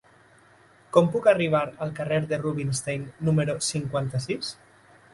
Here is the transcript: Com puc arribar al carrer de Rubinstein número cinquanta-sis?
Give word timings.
Com 0.97 1.09
puc 1.15 1.29
arribar 1.33 1.61
al 1.87 1.93
carrer 2.01 2.19
de 2.33 2.41
Rubinstein 2.47 3.07
número 3.31 3.61
cinquanta-sis? 3.71 4.55